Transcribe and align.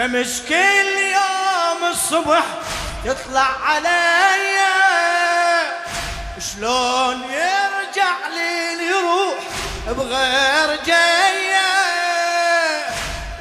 شمس 0.00 0.42
كل 0.48 0.88
يوم 1.12 1.90
الصبح 1.90 2.44
تطلع 3.04 3.46
علي. 3.64 4.60
شلون 6.38 7.22
يرجع 7.22 8.14
لي 8.34 8.86
يروح 8.86 9.44
بغير 9.86 10.84
جاية 10.86 11.70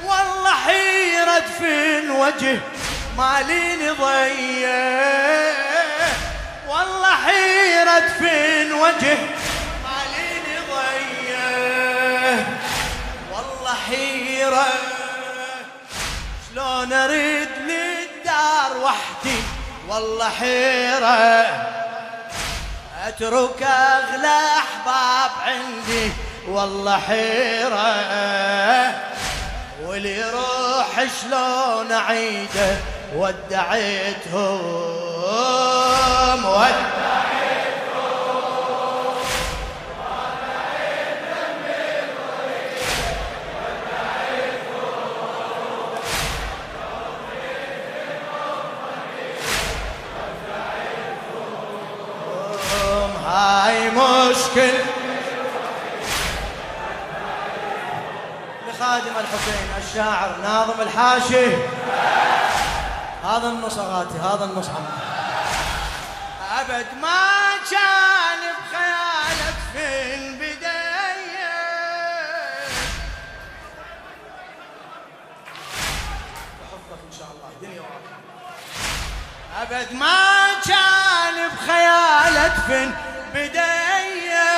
والله 0.03 0.53
حيرة 0.65 1.45
في 1.59 1.99
الوجه 1.99 2.59
مالي 3.17 3.89
ضيه 3.89 5.53
والله 6.67 7.15
حيرة 7.25 8.07
في 8.19 8.61
الوجه 8.61 9.17
مالي 9.83 10.59
ضيه 10.71 12.45
والله 13.31 13.75
حيرة 13.89 14.88
شلون 16.69 16.93
أريد 16.93 17.49
للدار 17.57 18.77
وحدي 18.83 19.39
والله 19.89 20.29
حيرة. 20.29 21.45
أترك 23.07 23.63
أغلى 23.63 24.39
أحباب 24.57 25.31
عندي 25.45 26.11
والله 26.47 26.99
حيرة. 26.99 27.95
واللي 29.85 30.17
يروح 30.17 31.05
شلون 31.21 31.91
أعيده؟ 31.91 32.77
ودعيتهم 33.15 34.61
ودعيتهم. 36.45 36.98
هاي 53.69 53.89
مشكل؟ 53.89 54.73
لخادم 58.67 59.13
الحسين 59.19 59.69
الشاعر 59.77 60.35
ناظم 60.43 60.81
الحاشي. 60.81 61.55
هذا 63.23 63.47
النص 63.47 63.77
أغاتي 63.77 64.17
هذا 64.17 64.45
النص 64.45 64.69
عمي 64.69 64.87
أبد 66.59 66.85
ما 67.01 67.29
كان 67.71 68.41
بخيالك 68.59 69.57
في 69.73 70.15
البداية. 70.15 71.49
بحفظك 76.61 77.01
إن 77.11 77.17
شاء 77.19 77.27
الله 77.31 77.49
الدنيا 77.55 77.81
وراك 77.81 78.07
أبد 79.61 79.93
ما 79.93 80.47
كان 80.65 81.49
بخيالك 81.49 82.53
في 82.67 83.08
البدايه 83.29 84.49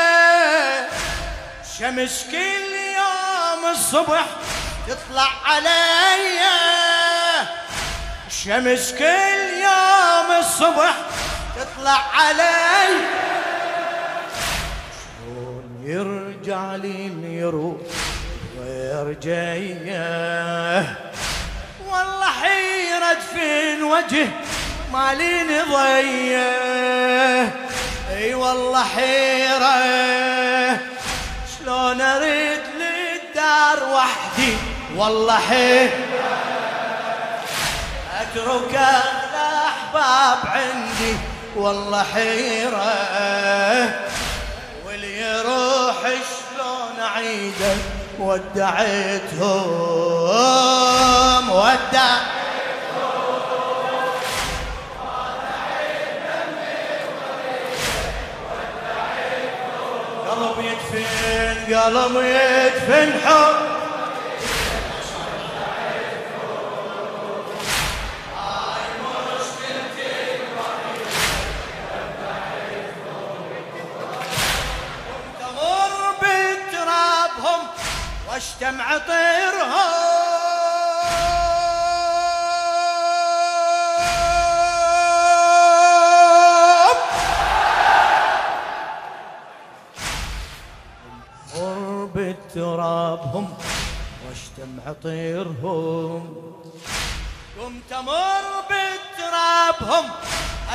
شمس 1.80 2.26
كل 2.32 2.72
يوم 2.98 3.72
الصبح 3.72 4.26
تطلع 4.88 5.30
علي 5.46 6.40
شمس 8.30 8.94
كل 9.00 9.62
يوم 9.64 10.40
الصبح 10.40 10.94
تطلع 11.56 12.02
علي 12.14 12.88
شلون 15.20 15.82
يرجع 15.84 16.76
لي 16.76 17.12
يروح 17.24 17.78
ويرجيه 18.60 19.92
والله 21.88 22.26
حيرة 22.42 23.20
في 23.34 23.74
الوجه 23.74 24.28
مالي 24.94 25.62
ضيه 25.62 27.01
حيرة 28.84 29.82
شلون 31.58 32.02
أريد 32.02 32.62
للدار 32.80 33.80
وحدي؟ 33.94 34.58
والله 34.96 35.40
حيرة 35.40 35.92
اترك 38.22 38.74
الاحباب 38.74 40.38
عندي. 40.46 41.16
والله 41.56 42.04
حيرة. 42.14 42.94
واللي 44.86 45.22
يروح 45.22 45.98
شلون 46.02 47.00
أعيده؟ 47.00 47.76
ودعيتهم 50.12 51.50
ودع 51.50 52.18
يدفن 61.72 61.78
قلب 61.78 62.16
يدفن 62.24 63.14
حب 63.26 63.56
تمر 75.40 76.16
بترابهم 76.22 77.68
بترابهم 93.12 93.48
واشتمع 94.28 94.84
طيرهم 95.04 96.36
قمت 97.60 97.92
أمر 97.92 98.44
بترابهم 98.70 100.06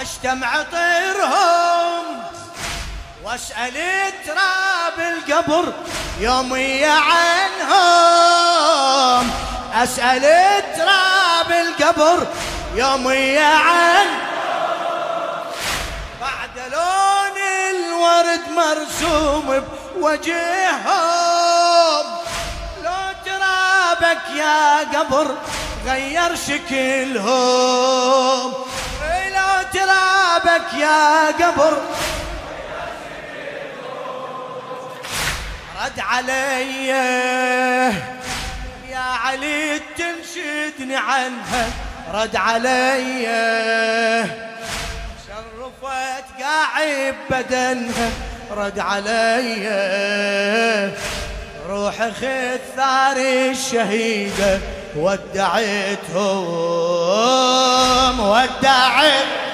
اشتمع 0.00 0.62
طيرهم 0.62 2.04
وأسأل 3.24 3.74
تراب 4.26 4.98
القبر 4.98 5.72
يومي 6.20 6.84
عنهم. 6.84 7.76
أسأل 9.74 10.22
تراب 10.76 11.50
القبر 11.50 12.26
يومي 12.74 13.38
عن 13.38 14.06
بعد 16.20 16.58
لون 16.72 17.36
الورد 17.70 18.40
مرسوم 18.56 19.62
بوجههم. 19.96 21.25
يا 24.38 24.78
قبر 24.78 25.34
غير 25.86 26.36
شكلهم. 26.36 27.26
لو 29.36 29.62
ترابك 29.72 30.74
يا 30.78 31.26
قبر. 31.26 31.82
رد 35.84 36.00
علي. 36.00 36.86
يا 38.88 39.00
علي 39.00 39.80
تنشدني 39.98 40.96
عنها. 40.96 41.70
رد 42.14 42.36
علي. 42.36 43.26
شرفت 45.26 46.26
قاعد 46.40 47.14
بدنها. 47.30 48.10
رد 48.50 48.78
علي. 48.78 49.66
روح 51.68 52.10
خذ 52.10 52.56
ثار 52.76 53.16
الشهيدة 53.50 54.60
ودعتهم 54.96 55.96
ودعت 58.20 59.45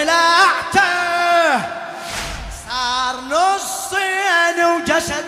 وقلعته 0.00 1.60
صار 2.68 3.16
نصين 3.20 4.64
وجسد 4.64 5.24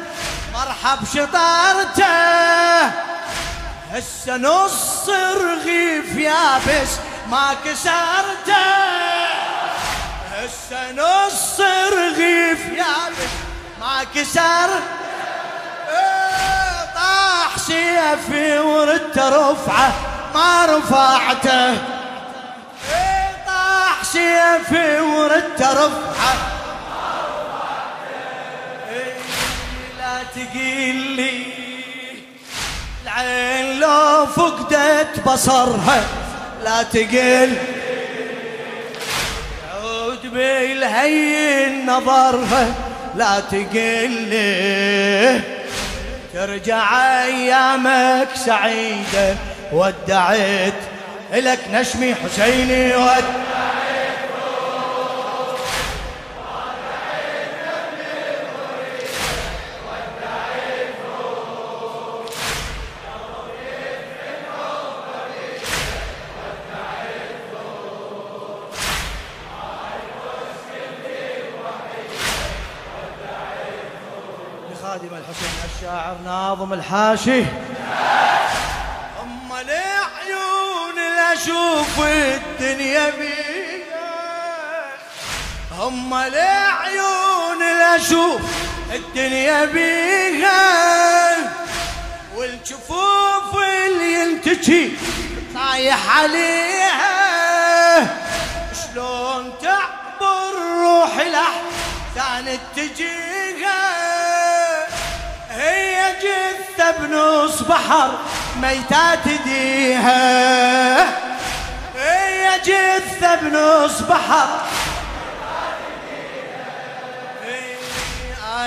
مرحب 0.54 0.98
شطارته. 1.14 2.86
هسه 3.92 4.36
نص 4.36 5.08
رغيف 5.08 6.16
يابس 6.16 6.90
ما 7.30 7.56
كسرته. 7.64 8.66
هسه 10.32 10.92
نص 10.92 11.60
رغيف 11.92 12.66
يابس 12.66 13.32
ما 13.80 14.04
كسر. 14.14 14.70
إيه، 15.90 16.94
طاح 16.94 17.58
سيفي 17.58 18.58
وردت 18.58 19.18
رفعه 19.18 19.92
ما 20.34 20.66
رفعته. 20.66 21.91
سيفي 24.12 25.00
وردت 25.00 25.62
رفعه 25.62 26.35
إيه، 28.93 29.14
لا 29.99 30.23
تقيل 30.35 30.97
لي. 30.97 31.43
العين 33.05 33.81
لو 33.81 34.26
فقدت 34.26 35.20
بصرها. 35.26 36.05
لا 36.64 36.82
تقل 36.82 37.56
يعود 39.69 40.26
بالهين 40.32 41.87
نظرها. 41.87 42.75
لا 43.17 43.41
تقل 43.41 44.11
لي. 44.11 45.41
ترجع 46.35 46.85
أيامك 47.25 48.29
سعيدة. 48.47 49.37
ودعت 49.73 50.81
لك 51.32 51.61
نشمي 51.73 52.14
حسيني 52.14 52.97
ودعت 52.97 53.51
لخادم 74.92 75.14
الحسين 75.16 75.50
الشاعر 75.76 76.16
ناظم 76.24 76.72
الحاشي. 76.72 77.40
أم 79.22 79.52
العيون 79.52 80.98
اللي 80.98 81.32
أشوف 81.32 82.00
الدنيا 82.00 83.10
بيها 83.10 84.84
هم 85.78 86.14
العيون 86.14 87.62
اللي 87.62 87.96
أشوف 87.96 88.40
الدنيا 88.94 89.64
بيها 89.64 91.34
والجفوف 92.36 93.56
اللي 93.56 94.14
ينتجي 94.14 94.96
طايح 95.54 96.18
عليها. 96.18 97.02
شلون 98.74 99.52
تعبر 99.62 100.52
روحي 100.82 101.30
لحسن 101.30 102.58
تجيها 102.76 103.41
هي 105.52 106.14
جثة 106.22 106.90
بنص 106.90 107.62
بحر 107.62 108.10
ميتة 108.56 109.14
تديها. 109.14 111.02
هي 111.96 112.60
جثة 112.64 113.34
بنص 113.34 114.00
بحر 114.00 114.49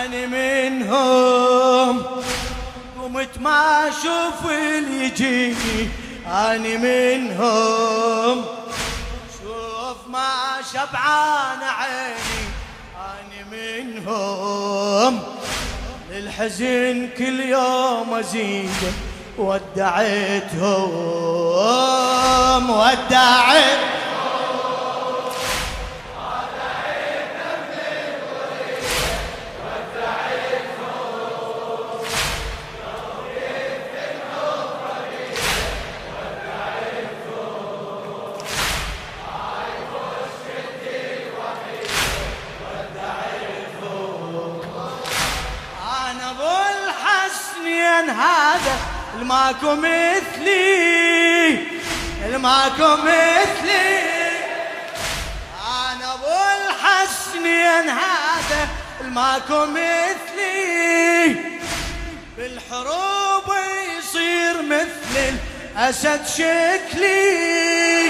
أنا 0.05 0.27
منهم. 0.27 2.03
قمت 3.01 3.37
ما 3.39 3.87
أشوف 3.87 4.51
اللي 4.51 5.05
يجيني. 5.05 5.89
أنا 6.27 6.77
منهم. 6.77 8.45
شوف 9.41 9.97
ما 10.07 10.31
شبعان 10.73 11.63
عيني. 11.63 12.45
أنا 12.95 13.45
منهم. 13.51 15.44
للحزن 16.15 17.09
كل 17.17 17.39
يوم 17.39 18.13
أزيد 18.13 18.69
ودعتهم 19.37 20.89
ودعت 22.69 23.94
هذا 48.55 48.79
الماكو 49.15 49.75
مثلي 49.75 51.57
الماكو 52.25 52.95
مثلي. 52.95 54.05
أنا 55.67 56.13
أبو 56.13 56.37
الحسنين 56.57 57.89
هذا 57.89 58.67
الماكو 59.01 59.65
مثلي. 59.65 61.35
بالحروب 62.37 63.55
يصير 63.97 64.61
مثل 64.61 65.35
الأسد 65.75 66.27
شكلي. 66.27 68.09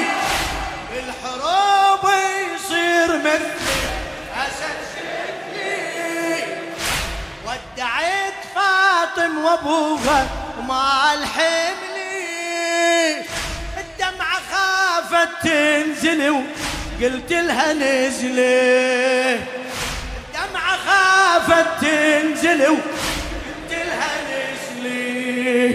بالحروب 0.91 2.03
يصير 2.55 3.17
مثل 3.17 3.64
فاطم 9.25 9.37
وابوها 9.45 10.27
وما 10.59 11.13
الحملي. 11.13 12.05
الدمعة 13.77 14.39
خافت 14.51 15.29
تنزل 15.43 16.29
وقلت 16.29 17.31
لها 17.31 17.73
نزلي. 17.73 19.39
الدمعة 20.17 20.77
خافت 20.85 21.81
تنزل 21.81 22.61
وقلت 22.61 23.71
لها 23.71 24.13
نزلي. 24.31 25.69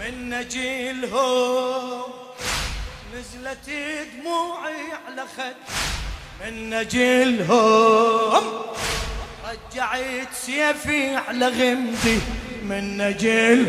من 0.00 0.30
نجيلهم 0.30 2.02
نزلت 3.14 3.70
دموعي 4.18 4.82
على 5.06 5.24
خد. 5.36 5.56
من 6.40 6.70
نجيلهم 6.70 8.44
رجعت 9.44 10.28
سيفي 10.46 11.16
على 11.16 11.46
غمدي. 11.46 12.18
من 12.70 12.96
نجل 12.96 13.64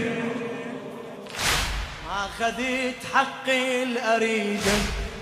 ما 2.07 2.27
خذيت 2.39 2.95
حقي 3.13 3.83
الأريد 3.83 4.61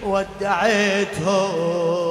ودعيتهم 0.04 2.09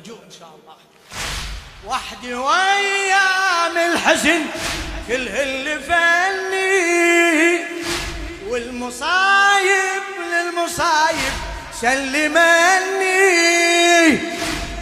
ماجور 0.00 0.18
إن 0.26 0.30
شاء 0.40 0.48
الله. 0.48 0.76
وحدي 1.86 2.34
وأيام 2.34 3.76
الحزن 3.92 4.42
كلهن 5.08 5.80
فني. 5.80 7.60
والمصايب 8.48 10.02
للمصايب 10.32 11.32
سلمني. 11.80 13.18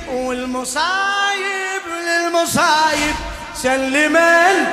والمصايب 0.09 1.85
للمصايب 2.07 3.15
سلمني. 3.55 4.67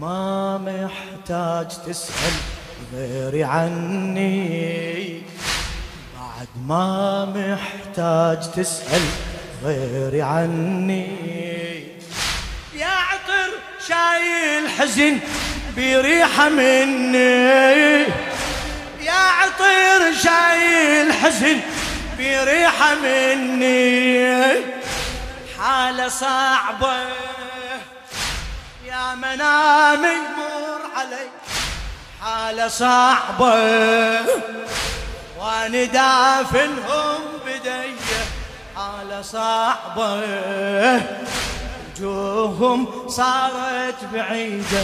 ما 0.00 0.58
محتاج 0.58 1.68
تسأل 1.86 2.34
غيري 2.94 3.44
عني. 3.44 5.22
بعد 6.44 6.66
ما 6.66 7.24
محتاج 7.24 8.52
تسأل 8.52 9.02
غيري 9.64 10.22
عني. 10.22 11.16
يا 12.74 12.86
عطر 12.86 13.50
شايل 13.88 14.68
حزن 14.68 15.18
بريحة 15.76 16.48
مني. 16.48 18.02
يا 19.00 19.12
عطر 19.12 20.12
شايل 20.22 21.12
حزن 21.12 21.60
بريحة 22.18 22.94
مني. 22.94 24.54
حالة 25.58 26.08
صعبة. 26.08 26.96
يا 28.86 29.14
منام 29.14 30.04
يمر 30.04 30.80
علي. 30.96 31.28
حالة 32.22 32.68
صعبة. 32.68 33.54
وأنا 35.44 35.84
دافنهم 35.84 37.20
بدي 37.46 37.94
حالة 38.76 39.22
صعبة 39.22 40.22
وجوههم 41.96 42.88
صارت 43.08 43.94
بعيدة 44.12 44.82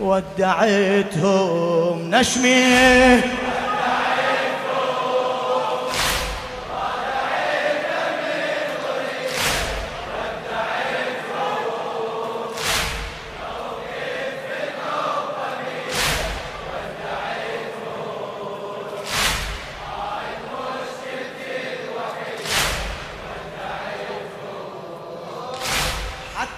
ودعتهم 0.00 1.30
نشمي. 2.10 3.20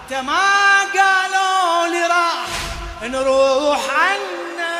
حتى 0.04 0.22
ما 0.22 0.80
قالوا 0.80 1.86
لي 1.88 2.06
راح 2.06 2.48
نروح 3.02 3.90
عنا. 3.90 4.74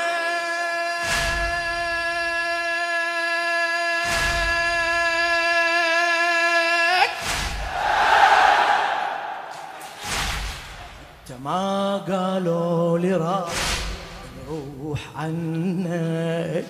حتى 11.24 11.36
ما 11.40 11.96
قالوا 11.96 12.98
لي 12.98 13.12
راح 13.14 13.52
نروح 14.38 15.00
عنك 15.16 16.66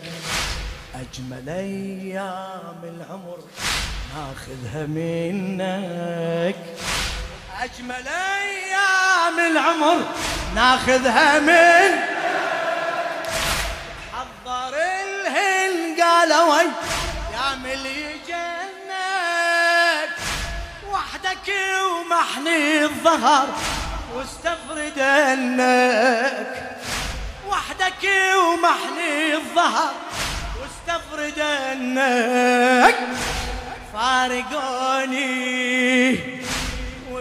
أجمل 0.94 1.48
أيام 1.48 2.80
العمر 2.84 3.38
ناخذها 4.14 4.86
منك. 4.86 6.56
أجمل 7.62 8.08
أيام 8.08 9.38
العمر 9.38 10.04
ناخذها 10.54 11.38
من 11.38 11.98
حضر 14.12 14.74
الهن 14.76 16.02
قالوا 16.02 16.62
يا 17.32 17.54
ملي 17.64 18.14
جنك 18.28 20.10
وحدك 20.92 21.54
ومحني 21.82 22.84
الظهر 22.84 23.48
واستفرد 24.14 24.98
انك 24.98 26.76
وحدك 27.48 28.10
ومحني 28.36 29.34
الظهر 29.34 29.92
واستفرد 30.60 31.38
انك 31.38 32.96
فارقوني 33.92 35.34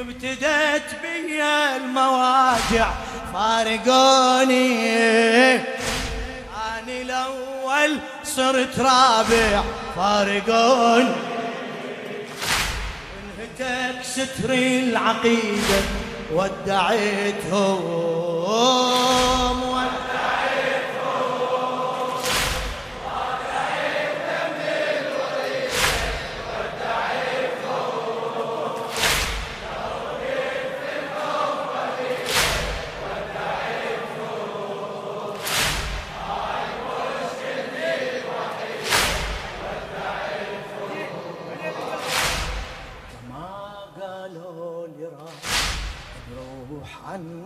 وابتدت 0.07 0.95
بي 1.01 1.43
المواجع. 1.43 2.91
فارقوني. 3.33 4.75
اني 5.55 7.01
الأول 7.01 7.99
صرت 8.23 8.79
رابع. 8.79 9.63
فارقوني 9.95 11.13
انهتك 13.59 14.03
ستري 14.03 14.79
العقيدة 14.79 15.81
ودعيتهم 16.33 17.79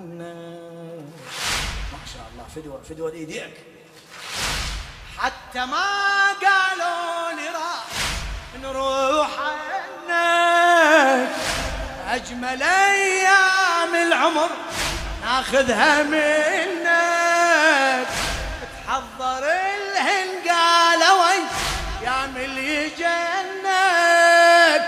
عنا. 0.07 0.33
ما 1.91 1.99
شاء 2.13 2.25
الله 2.33 2.45
فدوة 2.55 2.81
فدوة 2.89 3.11
ايديك 3.11 3.53
حتى 5.17 5.65
ما 5.65 5.85
قالوا 6.41 7.31
لي 7.31 7.47
راح 7.49 7.85
نروح 8.63 9.29
عنك 10.09 11.29
أجمل 12.09 12.63
أيام 12.63 13.95
العمر 14.07 14.49
ناخذها 15.21 16.03
منك. 16.03 16.87
تحضر 18.87 19.43
الهن 19.43 20.49
قالوا 20.49 21.25
يا 22.01 22.27
ملي 22.35 22.89
جنك. 22.89 24.83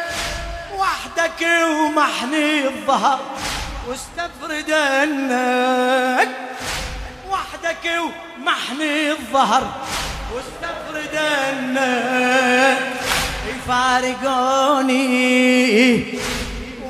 وحدك 0.78 1.42
ومحني 1.42 2.68
الظهر. 2.68 3.29
واستفرد 3.90 4.72
انك 4.72 6.30
وحدك 7.30 7.86
ومحني 7.86 9.12
الظهر. 9.12 9.64
واستفرد 10.34 11.16
انك 11.16 12.78
يفارقوني 13.50 15.00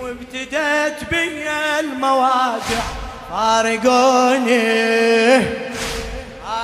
وابتدت 0.01 1.10
بي 1.12 1.50
المواجع. 1.79 2.84
فارقوني 3.32 4.68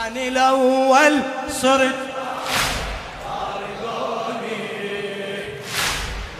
اني 0.08 0.27
الأول 0.27 1.20
صرت. 1.62 1.96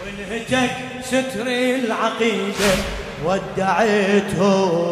وانهتك 0.04 0.76
ستر 1.04 1.46
العقيدة. 1.46 2.74
ودعيتهم. 3.24 4.86